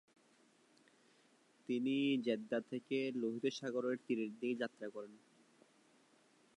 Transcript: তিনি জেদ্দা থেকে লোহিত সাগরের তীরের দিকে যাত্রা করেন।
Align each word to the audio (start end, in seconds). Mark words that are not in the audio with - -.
তিনি 1.69 1.95
জেদ্দা 2.25 2.59
থেকে 2.71 2.97
লোহিত 3.15 3.45
সাগরের 3.57 3.97
তীরের 4.05 4.31
দিকে 4.31 4.55
যাত্রা 4.61 4.87
করেন। 4.89 5.13